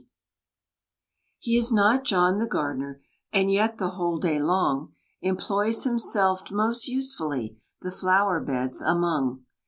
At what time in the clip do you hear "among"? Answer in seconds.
8.81-9.45